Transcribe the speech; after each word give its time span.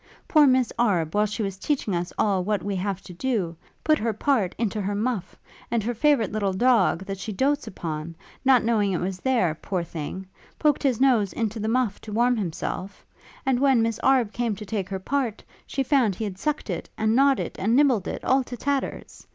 Poor 0.27 0.47
Miss 0.47 0.73
Arbe, 0.79 1.13
while 1.13 1.27
she 1.27 1.43
was 1.43 1.57
teaching 1.59 1.95
us 1.95 2.11
all 2.17 2.43
what 2.43 2.63
we 2.63 2.75
have 2.75 3.03
to 3.03 3.13
do, 3.13 3.55
put 3.83 3.99
her 3.99 4.13
part 4.13 4.55
into 4.57 4.81
her 4.81 4.95
muff, 4.95 5.35
and 5.69 5.83
her 5.83 5.93
favourite 5.93 6.31
little 6.31 6.53
dog, 6.53 7.05
that 7.05 7.19
she 7.19 7.31
doats 7.31 7.67
upon, 7.67 8.15
not 8.43 8.63
knowing 8.63 8.93
it 8.93 8.97
was 8.97 9.19
there, 9.19 9.53
poor 9.53 9.83
thing, 9.83 10.25
poked 10.57 10.81
his 10.81 10.99
nose 10.99 11.33
into 11.33 11.59
the 11.59 11.67
muff 11.67 12.01
to 12.01 12.11
warm 12.11 12.35
himself; 12.35 13.05
and 13.45 13.59
when 13.59 13.83
Miss 13.83 13.99
Arbe 13.99 14.33
came 14.33 14.55
to 14.55 14.65
take 14.65 14.89
her 14.89 14.97
part, 14.97 15.43
she 15.67 15.83
found 15.83 16.15
he 16.15 16.23
had 16.23 16.39
sucked 16.39 16.71
it, 16.71 16.89
and 16.97 17.15
gnawed 17.15 17.39
it, 17.39 17.55
and 17.59 17.75
nibbled 17.75 18.07
it, 18.07 18.23
all 18.23 18.43
to 18.45 18.57
tatters! 18.57 19.27